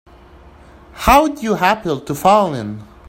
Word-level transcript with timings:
How'd 0.93 1.43
you 1.43 1.53
happen 1.53 2.03
to 2.05 2.15
fall 2.15 2.55
in? 2.55 2.81